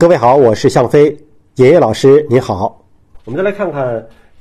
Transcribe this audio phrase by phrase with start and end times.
[0.00, 1.06] 各位好，我是向飞，
[1.56, 2.86] 爷爷老师你好。
[3.24, 3.84] 我们再来看看，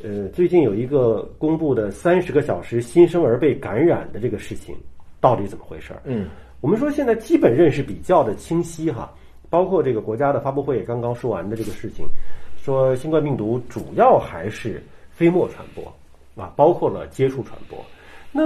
[0.04, 4.75] 呃，最近有一个公布的三十个小时新生儿被感染的这个事情，
[5.20, 5.93] 到底怎么回事？
[6.04, 6.28] 嗯，
[6.62, 9.12] 我们说现在基本认识比较的清晰哈，
[9.50, 12.05] 包括这个国家的发布会也刚刚说完的这个事情，
[12.62, 14.80] 说新冠病毒主要还是
[15.10, 15.84] 飞沫传播
[16.39, 17.84] 啊，包括了接触传播。
[18.32, 18.44] 那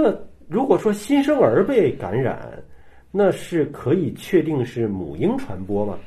[0.48, 2.58] 如果说新生儿被感染，
[3.10, 5.98] 那是可以确定是母婴传播吗？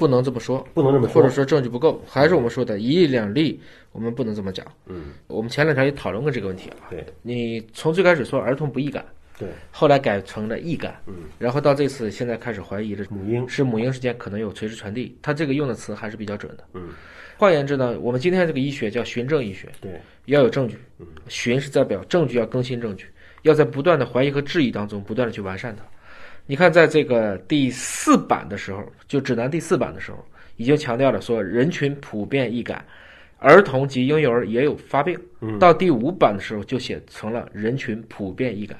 [0.00, 1.14] 不能这么说，不能这么说。
[1.14, 3.60] 或者说证据不够，还是我们说的一例两例，
[3.92, 4.66] 我们不能这么讲。
[4.86, 6.88] 嗯，我们前两天也讨论过这个问题啊。
[6.88, 9.04] 对，你从最开始说儿童不易感，
[9.38, 13.46] 对，后来改成了易感，嗯，然后到这次现在开始怀疑这母婴。
[13.46, 16.64] 是母婴之间可能有垂直传递，它这个用的词还是比较准的。
[16.72, 16.88] 嗯，
[17.36, 20.78] 换言之呢，我们今天这个医学叫循证医学，对，要有证据，
[21.28, 23.06] 循是代表证据要更新证据，
[23.42, 25.84] 要在不断的怀疑和质疑当中不断的去完善它。
[26.46, 30.18] 你看，在这个第四版的时候，就指南第四版的时候，
[30.56, 32.84] 已经强调了说人群普遍易感，
[33.38, 35.18] 儿童及婴幼儿也有发病。
[35.58, 38.76] 到第五版的时候就写成了人群普遍易感。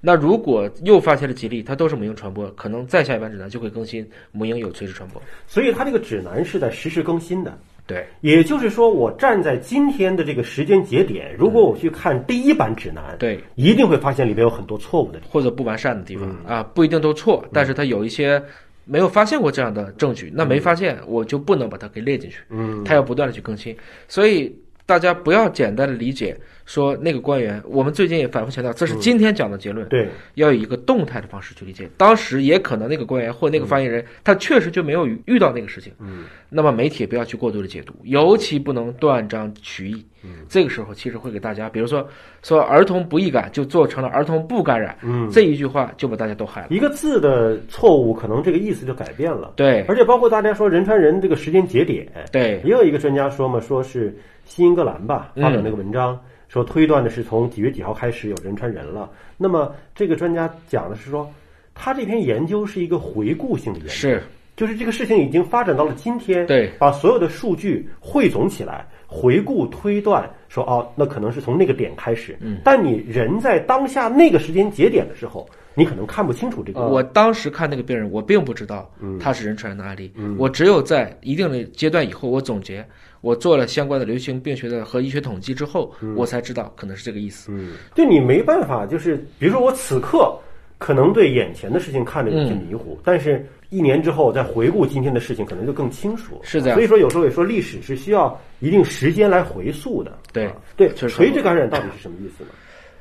[0.00, 5.22] 那如果又发现了几例，它都是母婴传播，可能再下一版指南就会更新母婴有垂直传播。
[5.46, 7.56] 所以它这个指南是在实时更新的。
[7.86, 15.32] 对，也就是说，我站在今天的这个时间节点，如果我去看第一版指南，对，一定会发现里面有很多错误的地方。
[15.32, 18.42] 或者不完善的地方、啊，不一定都错，但是它有一些
[18.84, 23.76] 没有发现过这样的证据，那没发现我就不能把它给列进去，嗯，它要不断的去更新，
[24.08, 24.52] 所以
[24.86, 26.34] 大家不要简单的理解
[26.64, 31.88] 说那个官员，我们最近也反复强调，这是今天讲的结论，对，要以一个动态的方式去理解。
[31.96, 35.92] 当时也可能那个官员或那个发言人，他确实就没有遇遇到那个事情。
[36.00, 40.04] 嗯，那么媒体也不要去过度的解读，尤其不能断章取义。
[40.24, 42.08] 嗯，这个时候其实会给大家，比如说
[42.42, 44.96] 说儿童不易感，就做成了儿童不感染。
[45.02, 46.68] 嗯，这一句话就把大家都害了。
[46.70, 49.52] 一个字的错误，可能这个意思就改变了。
[49.56, 54.16] 对而且包括大家说人传人这个时间节点，对也有一个专家说嘛，说是
[54.46, 59.10] 新英格兰吧嗯发表那个文章，说推断的是从几月几号开始有人传人了。
[59.36, 61.30] 那么这个专家讲的是说，
[61.74, 64.22] 他这篇研究是一个回顾性的研究，是
[64.56, 72.34] 就是这个事情已经发展到了今天，对把所有的数据汇总起来，回顾推断，说哦，那可能是从那个点开始。
[72.40, 76.80] 嗯，但你人在当下那个时间节点的时候，你可能看不清楚这个。
[76.80, 82.84] 我当时看那个病人，我并不知道他是人传人的案例，我只有在一定的阶段以后，我总结，
[83.20, 87.52] 我做了相关的流行病学的和医学统计之后，我才知道可能是这个意思。
[87.52, 90.34] 嗯，就你没办法，就是比如说我此刻
[90.78, 96.40] 可能对眼前的事情看着有些迷糊，但是一年之后再回顾今天的事情，可能就更清楚。
[96.42, 100.18] 是这样所以说有时候也说历史是需要一定时间来回溯的。
[100.32, 102.50] 对啊对，垂直感染到底是什么意思呢？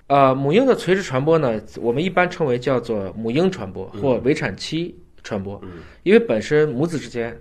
[0.08, 5.60] 呃，母婴的垂直传播呢，我们一般称为叫做母婴传播或围产期传播，
[6.04, 7.36] 因为本身母子之间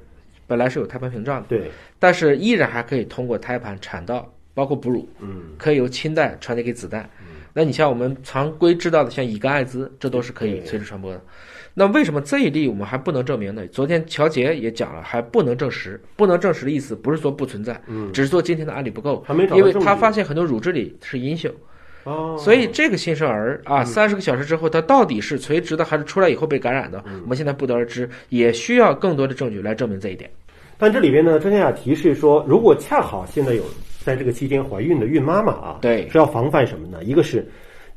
[0.47, 7.09] 本来是有胎盘屏障的，对，但是依然还可以通过胎盘、产道，包括哺乳，嗯，可以由亲代传递给子代。
[7.53, 11.21] 那你像我们常规知道的，像乙肝、艾滋，这都是可以对垂直传播的。
[11.75, 13.67] 那为什么这一例我们还不能证明呢？
[13.69, 16.01] 昨天乔杰也讲了，还不能证实。
[16.17, 21.53] 不能证实的意思不是说不存在，嗯只是说今天的案例不够，还没找到因为他发现很多乳汁里是阴性。
[22.05, 30.31] 哦，所以这个新生儿啊，三十个小时之后，他到底是垂直的还是出来以后被感染的，我们现在不得而知，也需要更多的证据来证明这一点。
[30.77, 33.63] 但这里边呢，专家也提示说，如果恰好现在有
[34.03, 37.03] 在这个期间怀孕的孕妈妈啊，对是要防范什么呢？
[37.05, 37.49] 一个是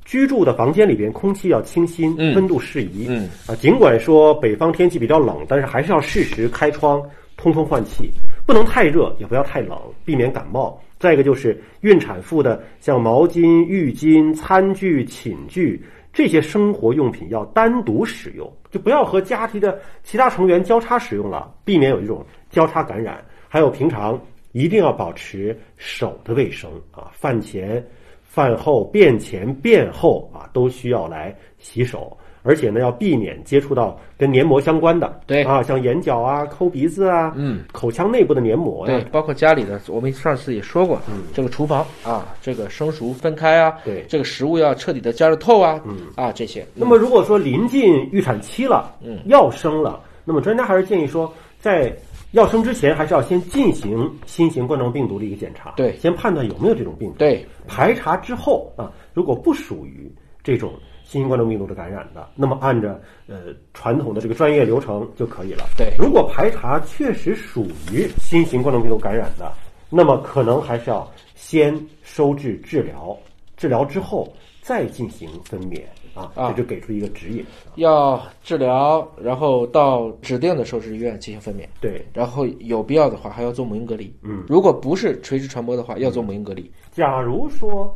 [0.06, 7.04] 居住的房间里边空气要清新，嗯温度适宜，嗯啊，尽管说北方天气比较冷，但是还是要适时开窗
[7.36, 8.10] 通风换气，
[8.46, 10.80] 不能太热，也不要太冷，避免感冒。
[11.00, 15.82] 再一个就是孕产妇的像毛巾、浴巾、餐具、寝具
[16.12, 23.24] 这些生活用品要单独使用，就不要和家庭的其他成员交叉使用了，避免有一种交叉感染。
[23.48, 24.20] 还有平常
[24.52, 27.86] 一定要保持手的卫生啊，饭前、
[28.24, 32.18] 饭后、便前、便后啊，都需要来洗手。
[32.48, 51.94] 而且呢，要避免接触到跟黏膜相关的，对啊，像眼角啊、抠鼻子啊，嗯，口腔内部的黏膜呀、对，包括家里的，我们上次也说过，嗯这个厨房啊，这个生熟分开啊，对这个食物要彻底的加热透啊，嗯啊这些，那么如果说临近预产期了，嗯，要生了，那么专家还是建议说，在
[52.32, 57.16] 要生之前，还是要先进行新型冠状病毒的一个检查，对先判断有没有这种病毒。
[57.18, 60.12] 对，排查之后啊，如果不属于
[60.44, 60.74] 这种
[61.08, 65.64] 新型冠状病毒的感染的，那么按着呃传统的这个专业流程就可以了。
[65.78, 69.50] 对如果排查确实属于新型冠状病毒感染的，
[69.90, 71.74] 那么可能还是要先
[72.04, 73.18] 收治治疗，
[73.56, 74.28] 治疗之后
[74.62, 75.82] 再进行分娩
[76.14, 77.46] 啊，啊这就给出一个指引。
[77.76, 84.14] 要治疗，然后到指定的收治医院进行分娩，对，然后有必要的话还要做母婴隔离。
[84.24, 86.70] 嗯，如果不是垂直传播的话，要做母婴隔离。
[86.92, 87.96] 假如说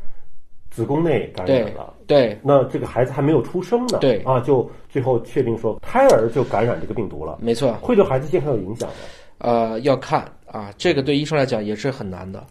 [0.71, 1.93] 子宫内感染对了。
[2.07, 7.71] 对那这个孩子还没有出生呢，对啊，就最后确定说胎儿就感染这个病毒了，没错。
[7.73, 8.95] 会对孩子健康有影响的。
[9.37, 12.45] 呃，要看啊，这个对医生来讲也是很难的。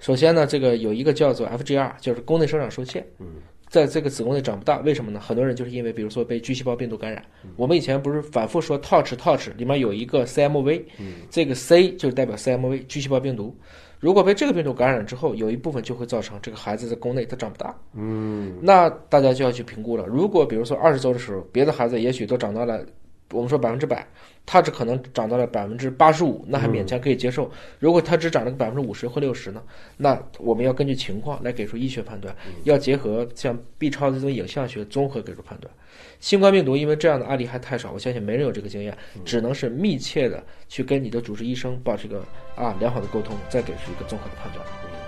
[0.00, 3.04] 首先呢，这个有一个叫做 FGR，就是宫内生长受限。
[3.18, 3.26] 嗯，
[3.68, 5.18] 在这个子宫内长不大，为什么呢？
[5.18, 7.20] 很多人就是因为，比如说被巨细胞病毒感染。
[7.56, 10.82] 我们以前不是反复说 TOUCH TOUCH 里面有一个 CMV，
[11.30, 13.56] 这个 C 就是代表 CMV 巨细胞病毒。
[13.98, 17.74] 如果被这个病毒感染之后，有一部分就会造成这个孩子在宫内他长不大。
[17.94, 20.06] 嗯，那大家就要去评估了。
[20.06, 22.84] 如果比如说二十周的时候，别的孩子也许都长到了，
[23.32, 24.06] 我们说百分之百，
[24.44, 27.50] 它只可能涨到了百分之八十五，那还勉强可以接受。
[27.78, 29.62] 如果它只涨了个百分之五十或六十呢？
[29.96, 32.34] 那我们要根据情况来给出医学判断，
[32.64, 35.72] 要结合像 B 超这种影像学综合给出判断。
[36.20, 42.24] 新冠病毒因为这样的案例还太少，我相信没人有这个经验，只能是密切的去跟你的主治医生保持一个
[42.54, 45.05] 啊良好的沟通，再给出一个综合的判断。